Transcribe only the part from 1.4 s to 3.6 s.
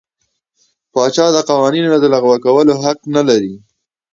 قوانینو لغوه کولو واک نه لري.